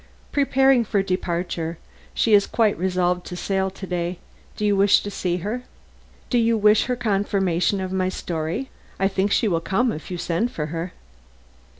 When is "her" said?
5.45-5.61, 6.85-6.95, 10.73-10.93